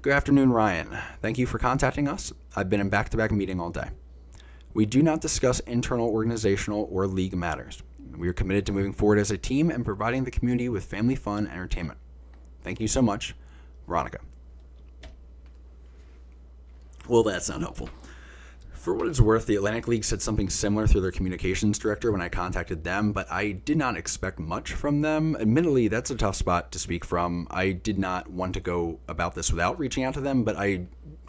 [0.02, 0.98] Good afternoon, Ryan.
[1.22, 2.32] Thank you for contacting us.
[2.56, 3.90] I've been in back to back meeting all day.
[4.74, 7.84] We do not discuss internal organizational or league matters.
[8.18, 11.16] We are committed to moving forward as a team and providing the community with family
[11.16, 12.00] fun and entertainment.
[12.62, 13.36] Thank you so much,
[13.88, 14.20] Veronica.
[17.08, 17.90] Well, that's not helpful.
[18.72, 22.22] For what it's worth, the Atlantic League said something similar through their communications director when
[22.22, 25.38] I contacted them, but I did not expect much from them.
[25.40, 27.48] Admittedly, that's a tough spot to speak from.
[27.50, 30.86] I did not want to go about this without reaching out to them, but I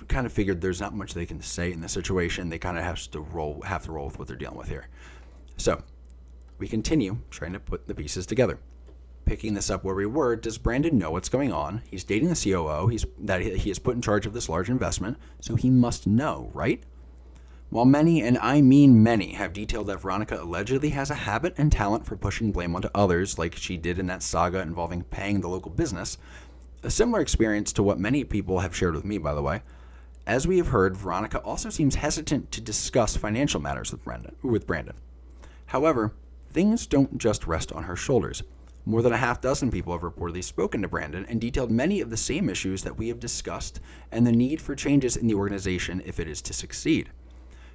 [0.08, 2.48] kind of figured there's not much they can say in this situation.
[2.48, 4.88] They kind of have to roll have to roll with what they're dealing with here.
[5.56, 5.80] So,
[6.58, 8.58] we continue trying to put the pieces together
[9.24, 11.82] picking this up where we were, does Brandon know what's going on?
[11.90, 12.88] He's dating the COO.
[12.88, 16.50] He's that he is put in charge of this large investment, so he must know,
[16.52, 16.82] right?
[17.70, 21.72] While many, and I mean many, have detailed that Veronica allegedly has a habit and
[21.72, 25.48] talent for pushing blame onto others, like she did in that saga involving paying the
[25.48, 26.16] local business,
[26.84, 29.62] a similar experience to what many people have shared with me, by the way.
[30.26, 34.36] As we have heard, Veronica also seems hesitant to discuss financial matters with Brandon.
[34.42, 34.94] With Brandon.
[35.66, 36.12] However,
[36.52, 38.42] things don't just rest on her shoulders.
[38.86, 42.10] More than a half dozen people have reportedly spoken to Brandon and detailed many of
[42.10, 43.80] the same issues that we have discussed
[44.12, 47.10] and the need for changes in the organization if it is to succeed.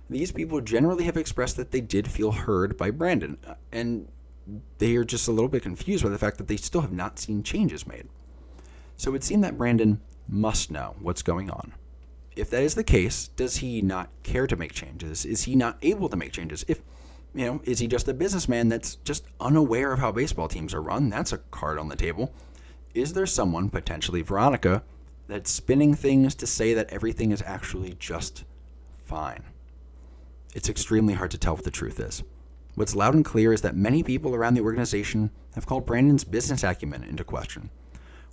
[0.10, 4.08] These people generally have expressed that they did feel heard by Brandon, uh, and
[4.78, 7.20] they are just a little bit confused by the fact that they still have not
[7.20, 8.08] seen changes made.
[8.96, 11.74] So it would seem that Brandon must know what's going on.
[12.36, 15.26] If that is the case, does he not care to make changes?
[15.26, 16.66] Is he not able to make changes?
[16.68, 16.82] If
[17.34, 20.82] you know, is he just a businessman that's just unaware of how baseball teams are
[20.82, 21.10] run?
[21.10, 22.34] That's a card on the table.
[22.94, 24.84] Is there someone, potentially Veronica,
[25.28, 28.44] that's spinning things to say that everything is actually just
[29.06, 29.44] fine?
[30.56, 32.24] It's extremely hard to tell what the truth is.
[32.76, 36.64] What's loud and clear is that many people around the organization have called Brandon's business
[36.64, 37.70] acumen into question.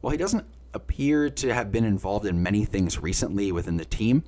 [0.01, 4.25] While he doesn't appear to have been involved in many things recently within the team,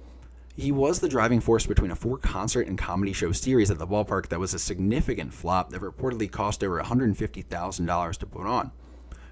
[0.58, 3.86] he was the driving force between a four concert and comedy show series at the
[3.86, 8.72] ballpark that was a significant flop that reportedly cost over $150,000 to put on.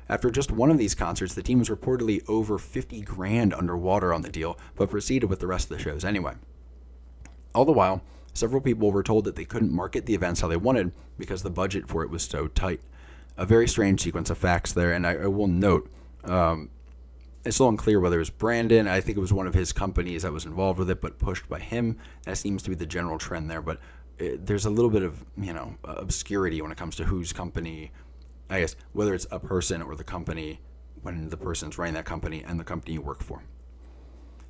[0.08, 4.22] After just one of these concerts, the team was reportedly over 50 grand underwater on
[4.22, 6.34] the deal, but proceeded with the rest of the shows anyway.
[7.56, 10.56] All the while, several people were told that they couldn't market the events how they
[10.56, 12.80] wanted because the budget for it was so tight.
[13.36, 15.90] A very strange sequence of facts there, and I, I will note
[16.22, 16.70] um,
[17.46, 18.88] it's still unclear whether it was Brandon.
[18.88, 21.48] I think it was one of his companies that was involved with it, but pushed
[21.48, 21.96] by him.
[22.24, 23.62] That seems to be the general trend there.
[23.62, 23.78] But
[24.18, 27.92] it, there's a little bit of you know obscurity when it comes to whose company.
[28.50, 30.60] I guess whether it's a person or the company
[31.02, 33.42] when the person's running that company and the company you work for.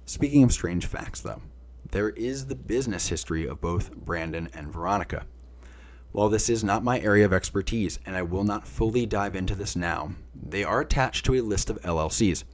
[0.07, 1.43] Speaking of strange facts, though,
[1.91, 5.27] there is the business history of both Brandon and Veronica.
[6.13, 9.55] While this is not my area of expertise, and I will not fully dive into
[9.55, 12.45] this now, they are attached to a list of LLCs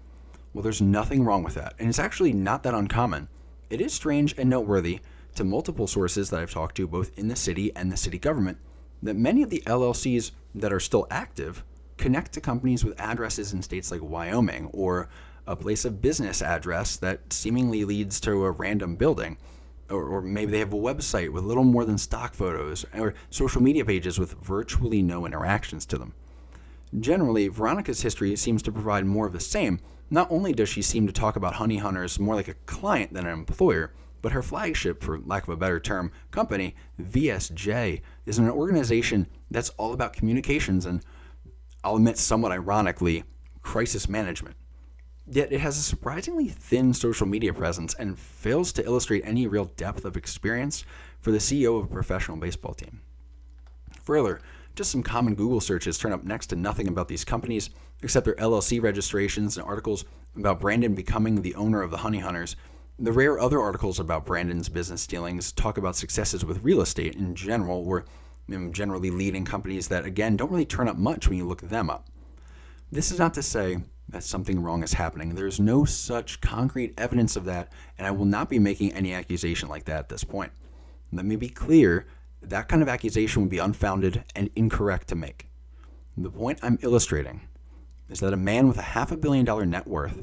[0.52, 3.28] well, there's nothing wrong with that, and it's actually not that uncommon.
[3.70, 5.00] It is strange and noteworthy
[5.34, 8.58] to multiple sources that I've talked to, both in the city and the city government,
[9.02, 11.64] that many of the LLCs that are still active
[11.96, 15.08] connect to companies with addresses in states like Wyoming or
[15.46, 19.38] a place of business address that seemingly leads to a random building.
[19.90, 23.62] Or, or, maybe they have a website with little more than stock photos, or social
[23.62, 26.14] media pages with virtually no interactions to them.
[26.98, 31.06] Generally, Veronica's history seems to provide more of the same, not only does she seem
[31.06, 35.02] to talk about honey hunters more like a client than an employer, but her flagship,
[35.02, 40.86] for lack of a better term, company, VSJ, is an organization that's all about communications
[40.86, 41.04] and,
[41.84, 43.24] I'll admit somewhat ironically,
[43.62, 44.56] crisis management.
[45.26, 49.64] Yet it has a surprisingly thin social media presence and fails to illustrate any real
[49.64, 50.84] depth of experience
[51.20, 53.00] for the CEO of a professional baseball team.
[54.04, 54.40] Further,
[54.74, 57.70] just some common Google searches turn up next to nothing about these companies,
[58.02, 60.04] except their LLC registrations and articles
[60.36, 62.56] about Brandon becoming the owner of the Honey Hunters.
[62.98, 67.34] The rare other articles about Brandon's business dealings talk about successes with real estate in
[67.34, 68.04] general, or
[68.70, 72.08] generally leading companies that, again, don't really turn up much when you look them up.
[72.90, 75.34] This is not to say that something wrong is happening.
[75.34, 79.14] There is no such concrete evidence of that, and I will not be making any
[79.14, 80.52] accusation like that at this point.
[81.12, 82.06] Let me be clear
[82.42, 85.48] that kind of accusation would be unfounded and incorrect to make.
[86.16, 87.42] The point I'm illustrating
[88.12, 90.22] is that a man with a half a billion dollar net worth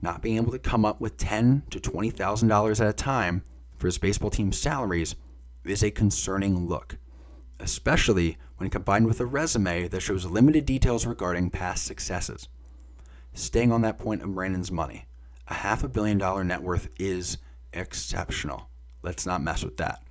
[0.00, 3.42] not being able to come up with ten to twenty thousand dollars at a time
[3.76, 5.16] for his baseball team's salaries
[5.64, 6.98] is a concerning look,
[7.58, 12.48] especially when combined with a resume that shows limited details regarding past successes.
[13.32, 15.06] Staying on that point of Brandon's money,
[15.48, 17.38] a half a billion dollar net worth is
[17.72, 18.68] exceptional.
[19.02, 20.03] Let's not mess with that.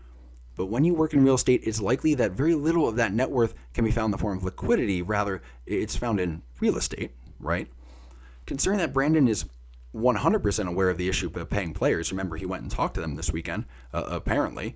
[0.56, 3.32] But when you work in real estate, it's likely that very little of that net
[3.32, 5.02] worth can be found in the form of liquidity.
[5.02, 7.68] Rather, it's found in real estate, right?
[8.46, 9.46] Considering that Brandon is
[9.96, 13.16] 100% aware of the issue of paying players, remember he went and talked to them
[13.16, 14.76] this weekend, uh, apparently,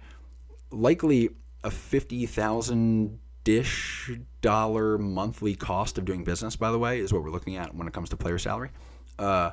[0.71, 1.29] likely
[1.63, 4.11] a 50,000 dish
[4.41, 7.87] dollar monthly cost of doing business, by the way, is what we're looking at when
[7.87, 8.69] it comes to player salary.
[9.17, 9.51] Uh,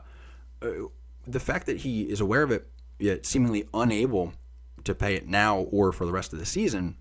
[0.62, 0.68] uh
[1.26, 4.32] the fact that he is aware of it, yet seemingly unable
[4.84, 6.96] to pay it now or for the rest of the season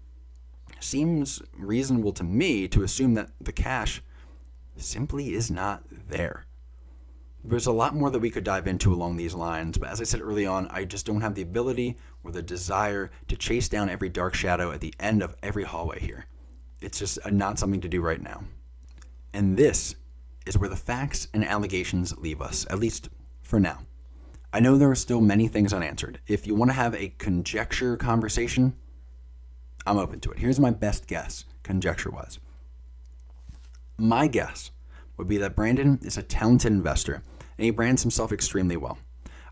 [0.79, 4.01] seems reasonable to me to assume that the cash
[4.75, 6.45] simply is not there.
[7.43, 10.05] There's a lot more that we could dive into along these lines, but as I
[10.05, 13.89] said early on, I just don't have the ability or the desire to chase down
[13.89, 16.25] every dark shadow at the end of every hallway here.
[16.81, 18.43] It's just not something to do right now.
[19.33, 19.95] And this
[20.45, 23.09] is where the facts and allegations leave us, at least
[23.41, 23.79] for now.
[24.55, 26.19] I know there are still many things unanswered.
[26.27, 28.75] If you want to have a conjecture conversation,
[29.87, 30.37] I'm open to it.
[30.37, 32.37] Here's my best guess, conjecture wise.
[33.97, 34.69] My guess
[35.17, 37.23] would be that Brandon is a talented investor
[37.57, 38.99] and he brands himself extremely well.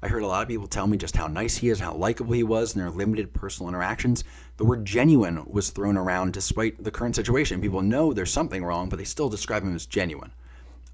[0.03, 2.33] I heard a lot of people tell me just how nice he is, how likable
[2.33, 4.23] he was in their limited personal interactions.
[4.57, 7.59] The word genuine was thrown around despite the current situation.
[7.59, 10.31] People know there's something wrong, but they still describe him as genuine.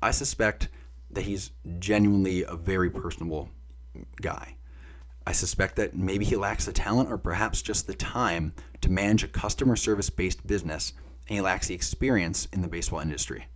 [0.01, 0.69] I suspect
[1.11, 3.49] that he's genuinely a very personable
[4.21, 4.55] guy.
[5.25, 9.23] I suspect that maybe he lacks the talent or perhaps just the time to manage
[9.23, 10.93] a customer service based business,
[11.27, 13.47] and he lacks the experience in the baseball industry.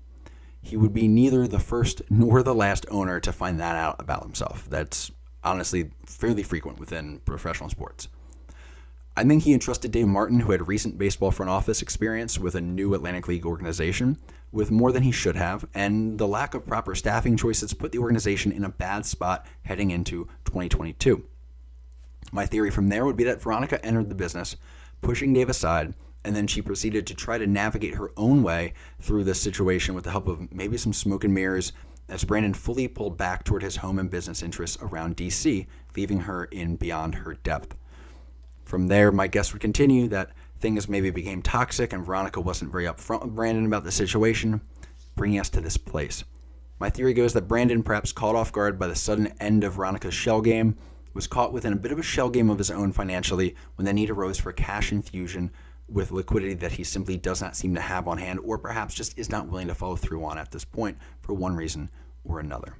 [0.61, 4.23] He would be neither the first nor the last owner to find that out about
[4.23, 4.67] himself.
[4.69, 5.11] That's
[5.43, 8.07] honestly fairly frequent within professional sports.
[9.15, 12.61] I think he entrusted Dave Martin, who had recent baseball front office experience with a
[12.61, 14.17] new Atlantic League organization,
[14.51, 17.99] with more than he should have, and the lack of proper staffing choices put the
[17.99, 21.23] organization in a bad spot heading into 2022.
[22.31, 24.55] My theory from there would be that Veronica entered the business,
[25.01, 25.93] pushing Dave aside,
[26.23, 30.03] and then she proceeded to try to navigate her own way through this situation with
[30.03, 31.73] the help of maybe some smoke and mirrors
[32.09, 36.45] as Brandon fully pulled back toward his home and business interests around DC, leaving her
[36.45, 37.75] in beyond her depth.
[38.65, 40.31] From there, my guess would continue that
[40.61, 44.61] things maybe became toxic and Veronica wasn't very upfront with Brandon about the situation,
[45.15, 46.23] bringing us to this place.
[46.79, 50.13] My theory goes that Brandon, perhaps caught off guard by the sudden end of Veronica's
[50.13, 50.77] shell game,
[51.13, 53.93] was caught within a bit of a shell game of his own financially when the
[53.93, 55.51] need arose for cash infusion
[55.89, 59.17] with liquidity that he simply does not seem to have on hand, or perhaps just
[59.17, 61.89] is not willing to follow through on at this point for one reason
[62.23, 62.75] or another.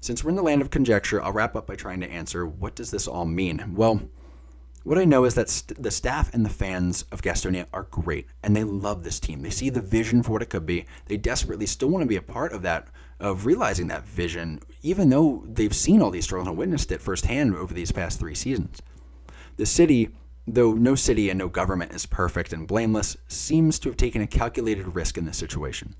[0.00, 2.74] Since we're in the land of conjecture, I'll wrap up by trying to answer what
[2.74, 3.74] does this all mean?
[3.74, 4.00] Well,
[4.84, 8.26] what I know is that st- the staff and the fans of Gastonia are great,
[8.42, 9.42] and they love this team.
[9.42, 10.86] They see the vision for what it could be.
[11.06, 12.88] They desperately still want to be a part of that,
[13.20, 17.54] of realizing that vision, even though they've seen all these struggles and witnessed it firsthand
[17.54, 18.82] over these past three seasons.
[19.56, 20.10] The city
[20.46, 24.26] though no city and no government is perfect and blameless, seems to have taken a
[24.26, 25.94] calculated risk in this situation.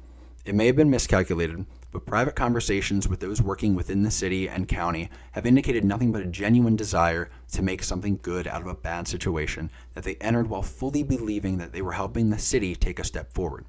[0.44, 4.66] It may have been miscalculated, but private conversations with those working within the city and
[4.66, 8.74] county have indicated nothing but a genuine desire to make something good out of a
[8.74, 12.98] bad situation that they entered while fully believing that they were helping the city take
[12.98, 13.66] a step forward.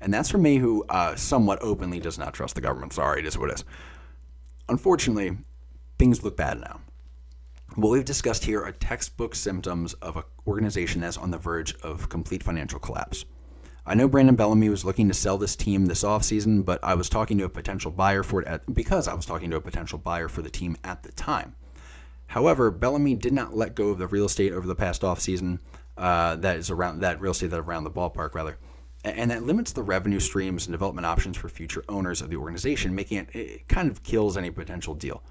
[0.00, 2.92] And that's for me, who uh, somewhat openly does not trust the government.
[2.92, 3.64] Sorry, it is what it is.
[4.68, 5.36] Unfortunately,
[5.98, 6.80] things look bad now.
[7.74, 12.08] What we've discussed here are textbook symptoms of an organization that's on the verge of
[12.08, 13.24] complete financial collapse.
[13.86, 17.08] I know Brandon Bellamy was looking to sell this team this offseason, but I was
[17.08, 19.98] talking to a potential buyer for it at, because I was talking to a potential
[19.98, 21.56] buyer for the team at the time.
[22.28, 25.58] However, Bellamy did not let go of the real estate over the past offseason
[25.96, 28.58] uh, that is around that real estate that around the ballpark rather,
[29.04, 32.94] and that limits the revenue streams and development options for future owners of the organization,
[32.94, 35.22] making it, it kind of kills any potential deal.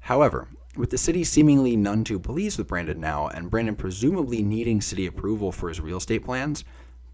[0.00, 4.80] However, with the city seemingly none too pleased with Brandon now, and Brandon presumably needing
[4.80, 6.64] city approval for his real estate plans,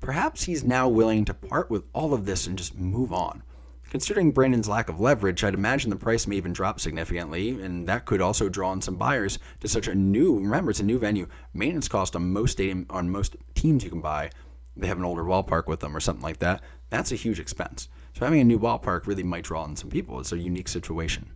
[0.00, 3.42] perhaps he's now willing to part with all of this and just move on.
[3.90, 8.04] Considering Brandon's lack of leverage, I'd imagine the price may even drop significantly, and that
[8.04, 10.36] could also draw in some buyers to such a new.
[10.36, 11.28] Remember, it's a new venue.
[11.54, 14.30] Maintenance cost on most stadium on most teams you can buy,
[14.76, 16.62] they have an older ballpark with them or something like that.
[16.90, 17.88] That's a huge expense.
[18.12, 20.20] So having a new ballpark really might draw in some people.
[20.20, 21.30] It's a unique situation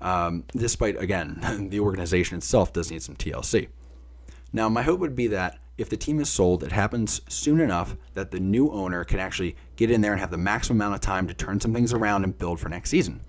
[0.00, 3.68] um, despite, again, the organization itself does need some TLC.
[4.52, 7.96] Now, my hope would be that if the team is sold, it happens soon enough
[8.12, 11.00] that the new owner can actually get in there and have the maximum amount of
[11.00, 13.22] time to turn some things around and build for next season.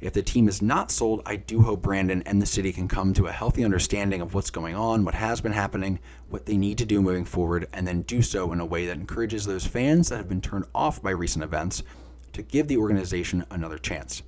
[0.00, 3.14] If the team is not sold, I do hope Brandon and the city can come
[3.14, 6.78] to a healthy understanding of what's going on, what has been happening, what they need
[6.78, 10.08] to do moving forward, and then do so in a way that encourages those fans
[10.08, 11.84] that have been turned off by recent events
[12.32, 14.24] to give the organization another chance.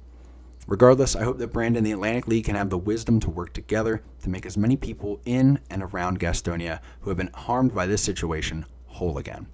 [0.66, 3.52] Regardless, I hope that Brandon and the Atlantic League can have the wisdom to work
[3.52, 7.86] together to make as many people in and around Gastonia who have been harmed by
[7.86, 9.46] this situation whole again.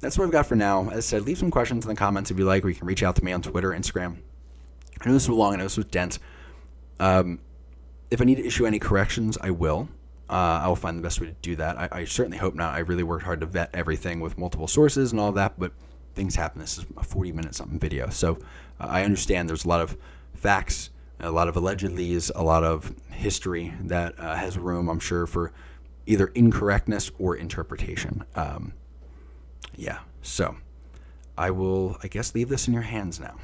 [0.00, 0.88] That's what I've got for now.
[0.90, 2.86] As I said, leave some questions in the comments if you like, or you can
[2.86, 4.18] reach out to me on Twitter, Instagram.
[5.00, 6.20] I know this was long, I know this was dense.
[7.00, 7.40] Um,
[8.10, 9.88] if I need to issue any corrections, I will.
[10.30, 11.78] Uh, I will find the best way to do that.
[11.78, 12.74] I, I, certainly hope not.
[12.74, 15.72] I really worked hard to vet everything with multiple sources and all that, but
[16.14, 16.60] things happen.
[16.60, 18.10] This is a 40 minute something video.
[18.10, 18.38] So
[18.80, 19.96] I understand there's a lot of
[20.34, 25.26] facts, a lot of allegedlys, a lot of history that uh, has room, I'm sure,
[25.26, 25.52] for
[26.06, 28.24] either incorrectness or interpretation.
[28.34, 28.72] Um,
[29.76, 30.56] yeah, so
[31.36, 33.36] I will, I guess, leave this in your hands now.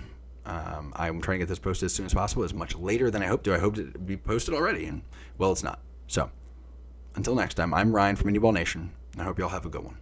[0.47, 3.22] Um, I'm trying to get this posted as soon as possible, as much later than
[3.22, 3.55] I hoped to.
[3.55, 5.03] I hoped it would be posted already, and
[5.39, 5.80] well, it's not.
[6.07, 6.30] So
[7.16, 9.66] until next time, I'm Ryan from Indy Ball Nation, and I hope you all have
[9.66, 9.97] a good one.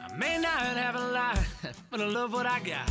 [0.00, 1.38] I may not have a lot,
[1.90, 2.90] but I love what I got.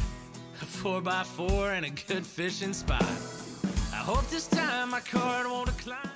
[0.61, 3.01] A 4x4 and a good fishing spot.
[3.91, 6.12] I hope this time my card won't decline.